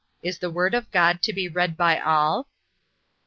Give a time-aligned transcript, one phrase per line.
[0.23, 2.47] Is the Word of God to be read by all?